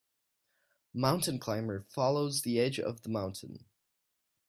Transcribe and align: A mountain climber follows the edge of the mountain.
A 0.95 0.97
mountain 0.97 1.37
climber 1.37 1.83
follows 1.87 2.41
the 2.41 2.59
edge 2.59 2.79
of 2.79 3.03
the 3.03 3.09
mountain. 3.09 3.65